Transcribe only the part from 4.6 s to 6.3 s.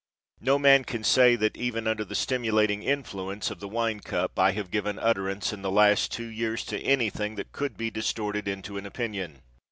given utterance in the last two